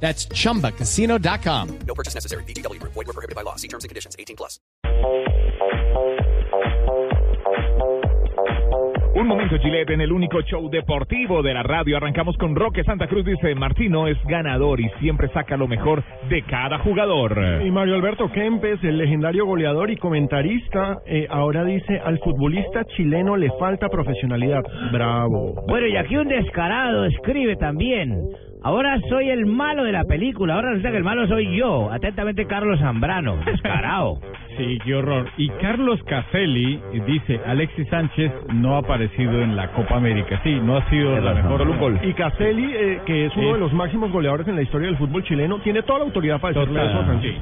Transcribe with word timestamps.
That's 0.00 0.28
chumbacasino.com. 0.28 1.78
No 1.86 1.94
purchase 1.94 2.14
necessary. 2.14 2.44
BGW. 2.44 2.80
Void 2.82 2.94
were 2.94 3.12
prohibited 3.12 3.34
by 3.34 3.42
law. 3.42 3.56
See 3.56 3.68
terms 3.68 3.82
and 3.82 3.88
conditions. 3.88 4.14
18 4.18 4.36
plus. 4.36 4.60
Un 9.16 9.26
momento, 9.28 9.56
Gillette, 9.58 9.94
en 9.94 10.02
el 10.02 10.12
único 10.12 10.42
show 10.42 10.68
deportivo 10.68 11.42
de 11.42 11.54
la 11.54 11.62
radio. 11.62 11.96
Arrancamos 11.96 12.36
con 12.36 12.54
Roque 12.54 12.84
Santa 12.84 13.06
Cruz. 13.06 13.24
Dice, 13.24 13.54
Martino 13.54 14.06
es 14.08 14.18
ganador 14.26 14.78
y 14.78 14.90
siempre 15.00 15.28
saca 15.28 15.56
lo 15.56 15.66
mejor 15.66 16.04
de 16.28 16.42
cada 16.42 16.78
jugador. 16.80 17.62
Y 17.64 17.70
Mario 17.70 17.94
Alberto 17.94 18.30
Kempes, 18.30 18.78
el 18.84 18.98
legendario 18.98 19.46
goleador 19.46 19.90
y 19.90 19.96
comentarista, 19.96 20.98
eh, 21.06 21.26
ahora 21.30 21.64
dice, 21.64 21.98
al 22.04 22.18
futbolista 22.18 22.84
chileno 22.94 23.36
le 23.36 23.50
falta 23.58 23.88
profesionalidad. 23.88 24.62
Bravo. 24.92 25.64
Bueno, 25.66 25.86
y 25.86 25.96
aquí 25.96 26.14
un 26.14 26.28
descarado 26.28 27.06
escribe 27.06 27.56
también. 27.56 28.28
Ahora 28.66 28.98
soy 29.08 29.30
el 29.30 29.46
malo 29.46 29.84
de 29.84 29.92
la 29.92 30.02
película. 30.04 30.54
Ahora 30.54 30.70
resulta 30.70 30.90
que 30.90 30.96
el 30.96 31.04
malo 31.04 31.26
soy 31.28 31.56
yo. 31.56 31.88
Atentamente, 31.92 32.46
Carlos 32.46 32.80
Zambrano. 32.80 33.36
Descarado. 33.44 34.18
Sí, 34.56 34.78
qué 34.86 34.94
horror. 34.94 35.28
Y 35.36 35.50
Carlos 35.60 36.02
Caselli 36.04 36.80
dice, 37.06 37.38
Alexis 37.46 37.86
Sánchez 37.90 38.32
no 38.54 38.74
ha 38.76 38.78
aparecido 38.78 39.42
en 39.42 39.54
la 39.54 39.68
Copa 39.72 39.96
América. 39.96 40.40
Sí, 40.42 40.58
no 40.62 40.78
ha 40.78 40.88
sido 40.88 41.20
la 41.20 41.34
mejor. 41.34 41.76
Gol. 41.78 41.98
Y 42.02 42.14
Caselli, 42.14 42.72
eh, 42.74 43.00
que 43.04 43.26
es 43.26 43.36
uno 43.36 43.48
Es- 43.48 43.52
de 43.52 43.60
los 43.60 43.72
máximos 43.74 44.10
goleadores 44.10 44.48
en 44.48 44.56
la 44.56 44.62
historia 44.62 44.86
del 44.88 44.96
fútbol 44.96 45.22
chileno, 45.24 45.58
tiene 45.58 45.82
toda 45.82 45.98
la 45.98 46.04
autoridad 46.06 46.40
para 46.40 46.54
decirle 46.58 46.86
eso 46.86 46.98
a 47.00 47.06
Sánchez. 47.06 47.34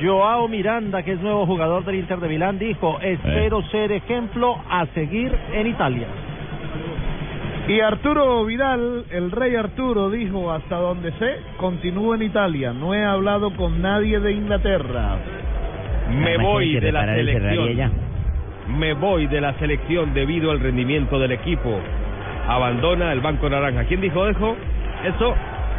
Joao 0.00 0.46
Miranda, 0.46 1.02
que 1.02 1.12
es 1.14 1.20
nuevo 1.20 1.44
jugador 1.44 1.84
del 1.84 1.96
Inter 1.96 2.18
de 2.20 2.28
Milán, 2.28 2.56
dijo, 2.60 2.98
espero 3.00 3.60
ser 3.72 3.90
ejemplo 3.90 4.56
a 4.70 4.86
seguir 4.94 5.32
en 5.54 5.66
Italia. 5.66 6.06
Y 7.66 7.80
Arturo 7.80 8.44
Vidal, 8.44 9.04
el 9.10 9.30
rey 9.30 9.56
Arturo, 9.56 10.10
dijo, 10.10 10.52
hasta 10.52 10.76
donde 10.76 11.12
sé, 11.12 11.36
continúo 11.56 12.14
en 12.14 12.22
Italia. 12.22 12.72
No 12.74 12.92
he 12.94 13.02
hablado 13.04 13.56
con 13.56 13.80
nadie 13.80 14.20
de 14.20 14.32
Inglaterra. 14.32 15.16
Me 16.10 16.28
Además, 16.30 16.46
voy 16.46 16.78
de 16.78 16.92
la 16.92 17.06
selección. 17.06 17.92
Me 18.78 18.92
voy 18.92 19.26
de 19.28 19.40
la 19.40 19.54
selección 19.54 20.12
debido 20.12 20.50
al 20.50 20.60
rendimiento 20.60 21.18
del 21.18 21.32
equipo. 21.32 21.80
Abandona 22.48 23.12
el 23.12 23.20
Banco 23.20 23.48
Naranja. 23.48 23.84
¿Quién 23.84 24.02
dijo 24.02 24.26
eso? 24.26 24.56
Eso. 25.04 25.34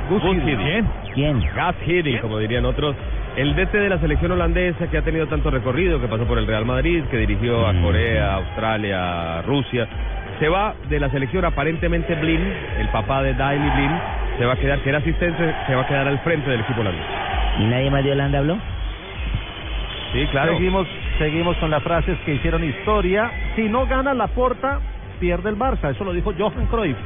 Gus. 0.09 0.21
¿Quién? 0.23 0.87
¿Quién? 1.13 1.39
Gus 1.39 1.75
Hiddink, 1.87 2.21
como 2.21 2.39
dirían 2.39 2.65
otros. 2.65 2.95
El 3.35 3.55
DT 3.55 3.73
de 3.73 3.89
la 3.89 3.99
selección 3.99 4.31
holandesa 4.31 4.89
que 4.89 4.97
ha 4.97 5.01
tenido 5.03 5.27
tanto 5.27 5.51
recorrido, 5.51 5.99
que 5.99 6.07
pasó 6.07 6.25
por 6.25 6.37
el 6.39 6.47
Real 6.47 6.65
Madrid, 6.65 7.03
que 7.11 7.17
dirigió 7.17 7.67
a 7.67 7.73
Mm. 7.73 7.83
Corea, 7.83 8.35
Australia, 8.35 9.41
Rusia. 9.43 9.87
Se 10.39 10.49
va 10.49 10.75
de 10.89 10.99
la 10.99 11.09
selección 11.09 11.45
aparentemente 11.45 12.13
Blin, 12.15 12.41
el 12.79 12.87
papá 12.89 13.23
de 13.23 13.33
Daily 13.33 13.69
Blin, 13.69 13.91
se 14.37 14.45
va 14.45 14.53
a 14.53 14.57
quedar, 14.57 14.79
que 14.79 14.89
era 14.89 14.97
asistente, 14.97 15.55
se 15.65 15.75
va 15.75 15.83
a 15.83 15.87
quedar 15.87 16.07
al 16.07 16.19
frente 16.19 16.49
del 16.49 16.59
equipo 16.61 16.81
holandés. 16.81 17.05
¿Y 17.59 17.65
nadie 17.65 17.89
más 17.89 18.03
de 18.03 18.11
Holanda 18.11 18.39
habló? 18.39 18.57
Sí, 20.13 20.27
claro. 20.31 20.53
Seguimos, 20.53 20.87
seguimos 21.17 21.57
con 21.57 21.71
las 21.71 21.81
frases 21.83 22.17
que 22.25 22.33
hicieron 22.35 22.63
historia. 22.63 23.31
Si 23.55 23.63
no 23.63 23.85
gana 23.85 24.13
la 24.13 24.27
porta, 24.27 24.79
pierde 25.19 25.49
el 25.49 25.57
Barça. 25.57 25.91
Eso 25.91 26.03
lo 26.03 26.13
dijo 26.13 26.33
Johan 26.37 26.65
Cruyff. 26.67 26.97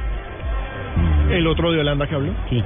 El 1.30 1.46
otro 1.46 1.70
de 1.70 1.80
Holanda 1.80 2.06
que 2.06 2.14
habló. 2.16 2.32
Sí. 2.48 2.64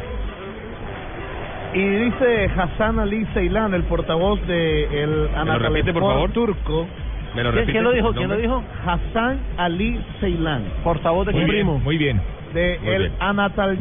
Y 1.74 1.80
dice 1.80 2.50
Hassan 2.56 3.00
Ali 3.00 3.26
Ceylan, 3.34 3.74
el 3.74 3.82
portavoz 3.82 4.40
de 4.46 5.02
el 5.02 5.28
repite, 5.58 5.92
por 5.92 6.02
favor? 6.02 6.30
turco. 6.30 6.86
¿Me 7.34 7.42
lo 7.42 7.50
¿Quién, 7.64 7.82
lo 7.84 7.92
dijo? 7.92 8.12
¿Quién 8.12 8.28
lo 8.28 8.36
dijo? 8.36 8.62
Hassan 8.86 9.38
Ali 9.56 10.00
Ceylan, 10.20 10.62
Portavoz 10.84 11.26
de 11.26 11.32
Muy 11.32 11.44
bien. 11.50 11.66
Muy 11.82 11.98
bien. 11.98 12.20
de 12.52 12.78
Muy 12.80 12.94
el 12.94 13.12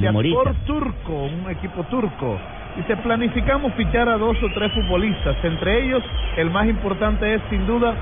Humorista. 0.10 0.54
turco, 0.66 1.14
un 1.26 1.50
equipo 1.52 1.84
turco. 1.84 2.40
Dice, 2.76 2.98
planificamos 2.98 3.72
fichar 3.74 4.10
a 4.10 4.18
dos 4.18 4.36
o 4.42 4.48
tres 4.56 4.72
futbolistas. 4.72 5.36
Entre 5.44 5.86
ellos, 5.86 6.04
el 6.38 6.50
más 6.50 6.68
importante 6.68 7.36
es, 7.36 7.42
sin 7.52 7.68
duda, 7.68 7.94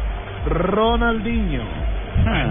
Ronaldinho. 0.48 1.62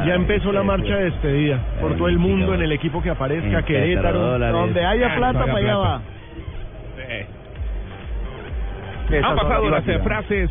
Ya 0.06 0.15
empezó 0.15 0.53
la 0.53 0.62
marcha 0.62 0.97
de 0.97 1.05
despedida 1.05 1.59
por 1.81 1.97
todo 1.97 2.09
el 2.09 2.19
mundo 2.19 2.55
en 2.55 2.62
el 2.62 2.72
equipo 2.72 3.03
que 3.03 3.10
aparezca, 3.10 3.62
Querétaro. 3.62 4.39
Donde 4.39 4.84
haya 4.84 5.12
Ah, 5.12 5.16
plata, 5.16 5.41
para 5.47 5.56
allá 5.56 5.77
va. 5.77 6.00
Han 9.22 9.37
pasado 9.37 9.71
las 9.71 9.84
frases. 10.03 10.50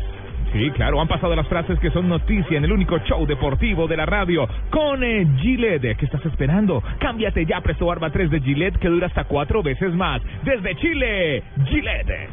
Sí, 0.52 0.70
claro, 0.72 1.00
han 1.00 1.06
pasado 1.06 1.36
las 1.36 1.46
frases 1.46 1.78
que 1.78 1.90
son 1.90 2.08
noticia 2.08 2.58
en 2.58 2.64
el 2.64 2.72
único 2.72 2.98
show 3.00 3.24
deportivo 3.24 3.86
de 3.86 3.96
la 3.96 4.06
radio 4.06 4.48
con 4.70 5.04
eh, 5.04 5.26
Gillette. 5.38 5.96
¿Qué 5.96 6.06
estás 6.06 6.24
esperando? 6.26 6.82
Cámbiate 6.98 7.46
ya 7.46 7.60
Presto 7.60 7.86
Barba 7.86 8.10
3 8.10 8.30
de 8.30 8.40
Gillette 8.40 8.78
que 8.78 8.88
dura 8.88 9.06
hasta 9.06 9.24
cuatro 9.24 9.62
veces 9.62 9.94
más. 9.94 10.20
Desde 10.42 10.74
Chile, 10.76 11.42
Gillette. 11.66 12.28